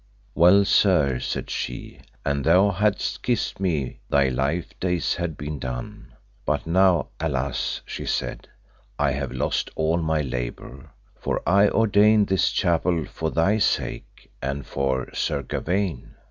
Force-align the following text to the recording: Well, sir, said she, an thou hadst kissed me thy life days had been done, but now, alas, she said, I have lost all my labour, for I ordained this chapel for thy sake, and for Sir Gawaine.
Well, 0.33 0.65
sir, 0.65 1.19
said 1.19 1.51
she, 1.51 1.99
an 2.25 2.41
thou 2.41 2.71
hadst 2.71 3.21
kissed 3.21 3.59
me 3.59 3.99
thy 4.09 4.29
life 4.29 4.73
days 4.79 5.13
had 5.13 5.37
been 5.37 5.59
done, 5.59 6.13
but 6.43 6.65
now, 6.65 7.09
alas, 7.19 7.81
she 7.85 8.07
said, 8.07 8.47
I 8.97 9.11
have 9.11 9.31
lost 9.31 9.69
all 9.75 9.97
my 9.99 10.21
labour, 10.21 10.89
for 11.19 11.43
I 11.47 11.69
ordained 11.69 12.29
this 12.29 12.49
chapel 12.49 13.05
for 13.05 13.29
thy 13.29 13.59
sake, 13.59 14.31
and 14.41 14.65
for 14.65 15.07
Sir 15.13 15.43
Gawaine. 15.43 16.15